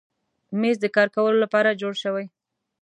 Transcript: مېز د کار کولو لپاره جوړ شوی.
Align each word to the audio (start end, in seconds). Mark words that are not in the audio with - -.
مېز 0.59 0.77
د 0.81 0.85
کار 0.95 1.07
کولو 1.15 1.37
لپاره 1.43 1.77
جوړ 1.81 1.93
شوی. 2.03 2.25